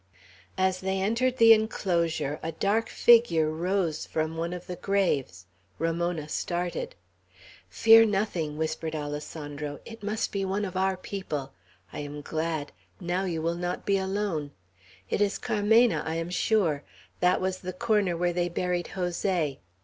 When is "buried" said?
18.49-18.87